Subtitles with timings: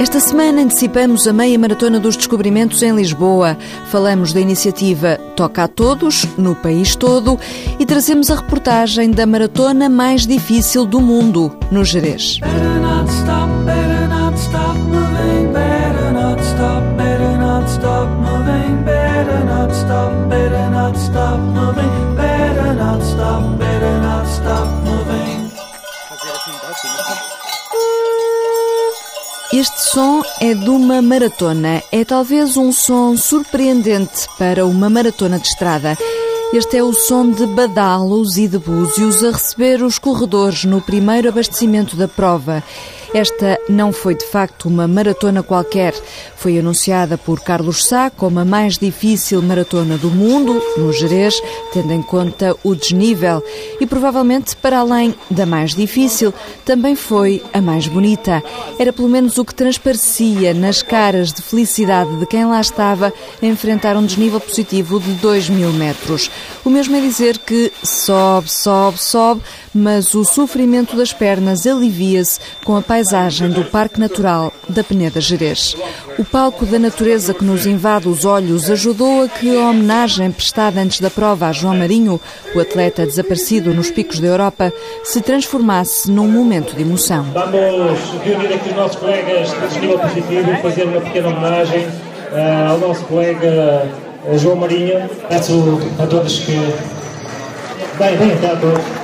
[0.00, 3.56] Esta semana antecipamos a meia maratona dos descobrimentos em Lisboa.
[3.90, 7.38] Falamos da iniciativa Toca a Todos, no país todo,
[7.78, 12.40] e trazemos a reportagem da maratona mais difícil do mundo, no Jerez.
[29.64, 31.82] Este som é de uma maratona.
[31.90, 35.96] É talvez um som surpreendente para uma maratona de estrada.
[36.52, 41.30] Este é o som de badalos e de búzios a receber os corredores no primeiro
[41.30, 42.62] abastecimento da prova.
[43.14, 45.94] Esta não foi de facto uma maratona qualquer.
[46.36, 51.40] Foi anunciada por Carlos Sá como a mais difícil maratona do mundo, no Jerez,
[51.72, 53.40] tendo em conta o desnível.
[53.80, 58.42] E provavelmente, para além da mais difícil, também foi a mais bonita.
[58.80, 63.46] Era pelo menos o que transparecia nas caras de felicidade de quem lá estava a
[63.46, 66.28] enfrentar um desnível positivo de 2 mil metros.
[66.64, 69.40] O mesmo é dizer que sobe, sobe, sobe,
[69.74, 75.76] mas o sofrimento das pernas alivia-se com a paisagem do Parque Natural da Peneda Gerês.
[76.18, 80.80] O palco da natureza que nos invade os olhos ajudou a que a homenagem prestada
[80.80, 82.20] antes da prova a João Marinho,
[82.54, 87.26] o atleta desaparecido nos picos da Europa, se transformasse num momento de emoção.
[87.32, 92.70] Vamos reunir aqui os nossos colegas de desnível positivo e fazer uma pequena homenagem uh,
[92.70, 93.88] ao nosso colega
[94.24, 95.08] uh, João Marinho.
[95.28, 96.52] Peço a todos que.
[97.98, 99.03] Bem, bem, a todos.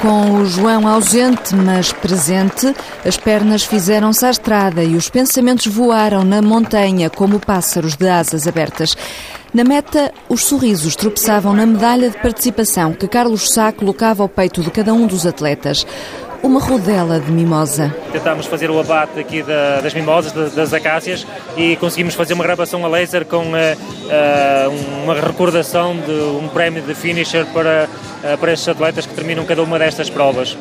[0.00, 6.24] Com o João ausente, mas presente, as pernas fizeram-se à estrada e os pensamentos voaram
[6.24, 8.96] na montanha como pássaros de asas abertas.
[9.52, 14.62] Na meta, os sorrisos tropeçavam na medalha de participação que Carlos Sá colocava ao peito
[14.62, 15.86] de cada um dos atletas
[16.42, 17.94] uma rodela de mimosa.
[18.12, 22.84] Tentámos fazer o abate aqui da, das mimosas, das acácias, e conseguimos fazer uma gravação
[22.84, 27.88] a laser com uh, uh, uma recordação de um prémio de finisher para,
[28.24, 30.56] uh, para estes atletas que terminam cada uma destas provas.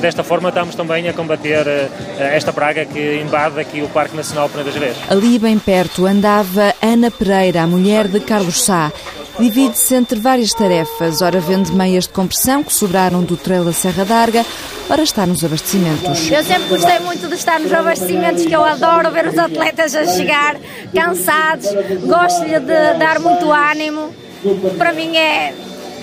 [0.00, 1.66] desta forma estamos também a combater
[2.18, 4.96] esta praga que invade aqui o Parque Nacional Peneda Gerês.
[5.08, 8.92] Ali bem perto andava Ana Pereira, a mulher de Carlos Sá,
[9.38, 11.22] divide-se entre várias tarefas.
[11.22, 14.44] Ora vende meias de compressão que sobraram do trailer Serra d'Arga,
[14.88, 16.30] ora está nos abastecimentos.
[16.30, 20.06] Eu sempre gostei muito de estar nos abastecimentos, que eu adoro ver os atletas a
[20.06, 20.56] chegar
[20.94, 21.68] cansados,
[22.06, 24.10] gosto-lhe de dar muito ânimo.
[24.76, 25.54] Para mim é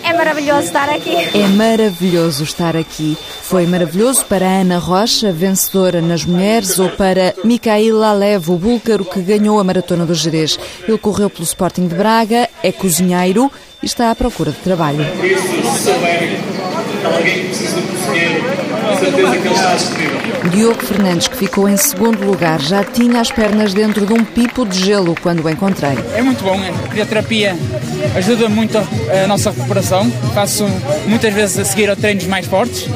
[0.04, 1.16] é maravilhoso estar aqui.
[1.16, 3.18] É maravilhoso estar aqui.
[3.42, 9.22] Foi maravilhoso para Ana Rocha, vencedora nas mulheres, ou para Mikhail Alev, o búlgaro que
[9.22, 10.60] ganhou a Maratona do Jerez.
[10.88, 13.52] Ele correu pelo Sporting de Braga, é cozinheiro
[13.82, 15.06] e está à procura de trabalho.
[17.08, 18.44] Alguém que precisa cozinheiro,
[19.00, 20.20] certeza que ele está disponível.
[20.52, 24.66] Diogo Fernandes, que ficou em segundo lugar, já tinha as pernas dentro de um pipo
[24.66, 25.98] de gelo quando o encontrei.
[26.16, 27.56] É muito bom, a crioterapia
[28.16, 30.10] ajuda muito a nossa recuperação.
[30.34, 30.66] Faço
[31.08, 32.88] muitas vezes a seguir a treinos mais fortes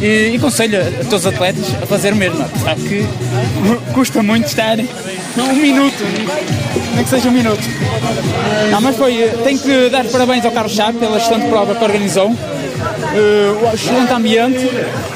[0.00, 3.04] e, aconselho a todos os atletas a fazer o mesmo, apesar que
[3.92, 6.04] custa muito estar um minuto,
[6.94, 7.62] nem que seja um minuto.
[8.70, 11.84] Não, mas foi, tenho que dar parabéns ao Carlos Chá pela gestão de prova que
[11.84, 12.34] organizou,
[12.82, 14.70] uh, o excelente ambiente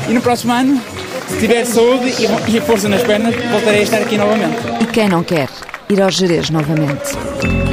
[0.09, 0.81] e no próximo ano
[1.29, 2.15] se tiver saúde
[2.49, 4.57] e força nas pernas, voltarei a estar aqui novamente.
[4.81, 5.49] E quem não quer
[5.91, 7.66] ir ao Jerez novamente?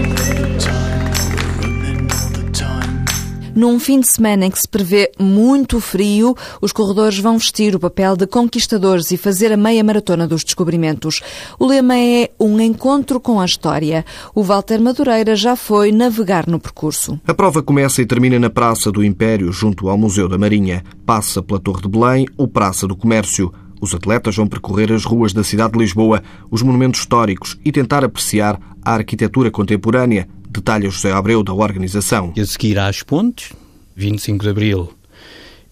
[3.56, 7.80] Num fim de semana em que se prevê muito frio, os corredores vão vestir o
[7.80, 11.22] papel de conquistadores e fazer a meia maratona dos descobrimentos.
[11.60, 14.04] O lema é um encontro com a história.
[14.34, 17.20] O Walter Madureira já foi navegar no percurso.
[17.28, 20.84] A prova começa e termina na Praça do Império, junto ao Museu da Marinha.
[21.06, 23.54] Passa pela Torre de Belém ou Praça do Comércio.
[23.80, 28.04] Os atletas vão percorrer as ruas da cidade de Lisboa, os monumentos históricos e tentar
[28.04, 32.32] apreciar a arquitetura contemporânea, Detalha José Abreu, da organização.
[32.38, 33.52] A seguir às pontes,
[33.96, 34.94] 25 de Abril,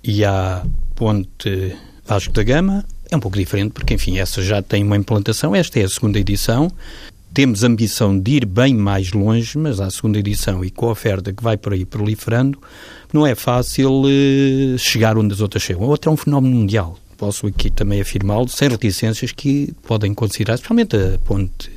[0.04, 0.66] e à
[0.96, 1.76] ponte
[2.06, 5.80] Vasco da Gama, é um pouco diferente, porque, enfim, essa já tem uma implantação, esta
[5.80, 6.72] é a segunda edição.
[7.34, 11.32] Temos ambição de ir bem mais longe, mas à segunda edição e com a oferta
[11.32, 12.60] que vai por aí proliferando,
[13.14, 15.84] não é fácil eh, chegar onde as outras chegam.
[15.84, 16.98] A outra é um fenómeno mundial.
[17.18, 21.70] Posso aqui também afirmá-lo, sem reticências que podem considerar, especialmente a ponte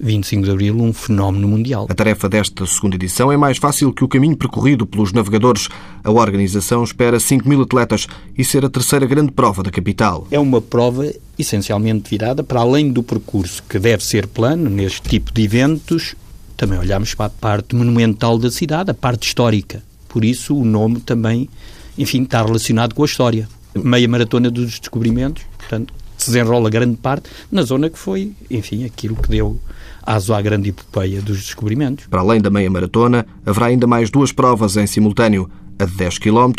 [0.00, 1.86] 25 de Abril, um fenómeno mundial.
[1.88, 5.68] A tarefa desta segunda edição é mais fácil que o caminho percorrido pelos navegadores.
[6.04, 8.06] A organização espera 5 mil atletas
[8.36, 10.26] e ser a terceira grande prova da capital.
[10.30, 15.32] É uma prova essencialmente virada para além do percurso que deve ser plano neste tipo
[15.32, 16.14] de eventos,
[16.56, 19.80] também olhamos para a parte monumental da cidade, a parte histórica.
[20.08, 21.48] Por isso o nome também,
[21.96, 23.48] enfim, está relacionado com a história.
[23.74, 25.94] Meia maratona dos descobrimentos, portanto,
[26.26, 29.58] desenrola grande parte na zona que foi, enfim, aquilo que deu
[30.02, 32.06] aso à grande epopeia dos descobrimentos.
[32.06, 36.18] Para além da meia maratona, haverá ainda mais duas provas em simultâneo, a de 10
[36.18, 36.52] km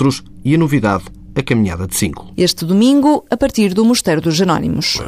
[0.45, 2.33] e a novidade, a caminhada de 5.
[2.37, 4.99] Este domingo, a partir do Mosteiro dos Anónimos.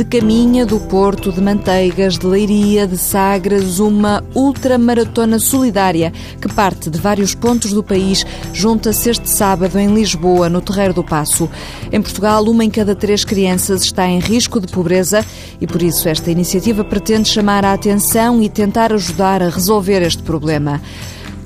[0.00, 6.10] De Caminha, do Porto, de Manteigas, de Leiria, de Sagres, uma ultramaratona solidária
[6.40, 11.04] que parte de vários pontos do país, junta-se este sábado em Lisboa, no Terreiro do
[11.04, 11.50] Passo.
[11.92, 15.22] Em Portugal, uma em cada três crianças está em risco de pobreza
[15.60, 20.22] e por isso esta iniciativa pretende chamar a atenção e tentar ajudar a resolver este
[20.22, 20.80] problema.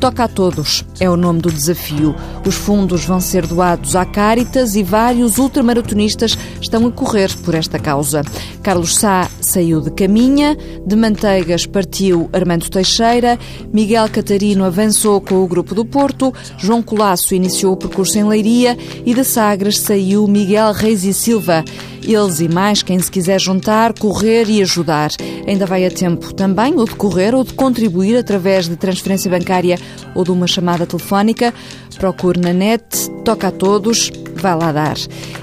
[0.00, 2.14] Toca a todos é o nome do desafio.
[2.46, 7.78] Os fundos vão ser doados à Caritas e vários ultramaratonistas estão a correr por esta
[7.78, 8.22] causa.
[8.62, 13.38] Carlos Sá saiu de Caminha, de Manteigas partiu Armando Teixeira,
[13.72, 18.76] Miguel Catarino avançou com o Grupo do Porto, João Colasso iniciou o percurso em Leiria
[19.06, 21.64] e de Sagres saiu Miguel Reis e Silva.
[22.02, 25.10] Eles e mais quem se quiser juntar, correr e ajudar.
[25.46, 29.78] Ainda vai a tempo também ou de correr ou de contribuir através de transferência bancária
[30.16, 31.54] ou de uma chamada telefónica.
[31.96, 32.84] Procure na net,
[33.24, 34.10] toca a todos,
[34.44, 34.96] vai lá dar.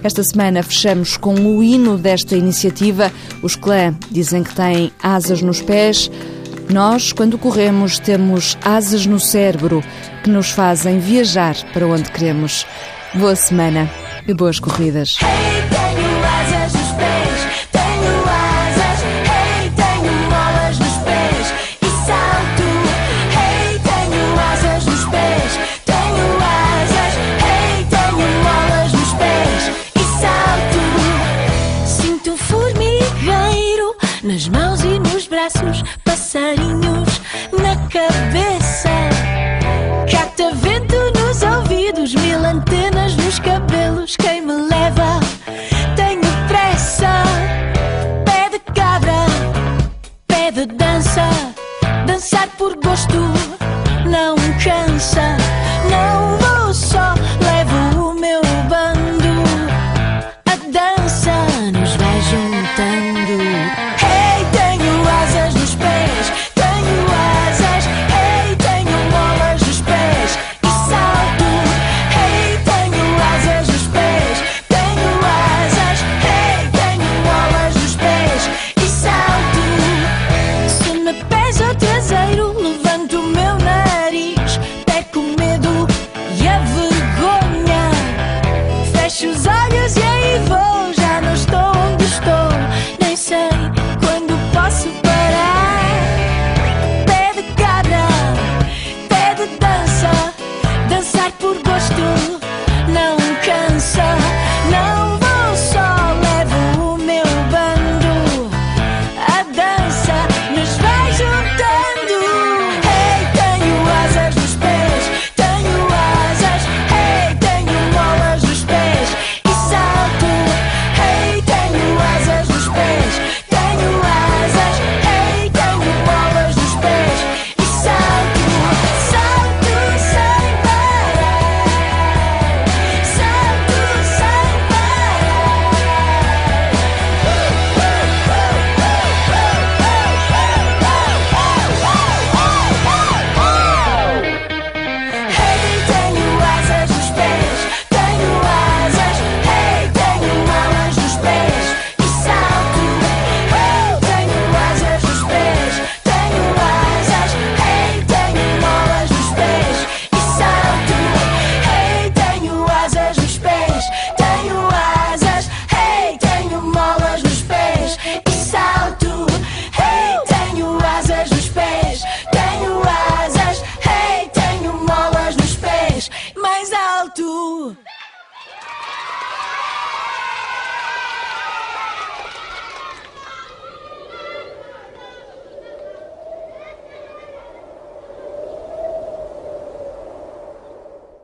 [0.04, 3.12] Esta semana fechamos com o hino desta iniciativa.
[3.42, 6.12] Os clã dizem que têm asas nos pés.
[6.70, 9.84] Nós, quando corremos, temos asas no cérebro
[10.24, 12.64] que nos fazem viajar para onde queremos.
[13.16, 13.90] Boa semana
[14.28, 15.18] e boas corridas.
[34.24, 37.22] nas mãos e nos braços, passarinhos
[37.52, 38.90] na cabeça,
[40.12, 44.16] catavento nos ouvidos, mil antenas nos cabelos.
[44.18, 45.20] Quem me leva?
[45.96, 47.24] Tenho pressa.
[48.26, 49.26] Pé de cabra,
[50.28, 51.28] pé de dança,
[52.06, 53.31] dançar por gosto.